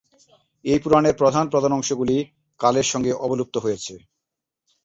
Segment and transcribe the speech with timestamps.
[0.65, 2.17] এই পুরাণের প্রধান প্রধান অংশগুলি
[2.59, 3.93] কালের সঙ্গে অবলুপ্ত হয়েছে।